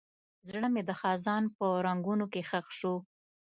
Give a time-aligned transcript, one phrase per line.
[0.47, 2.95] زړه مې د خزان په رنګونو کې ښخ شو.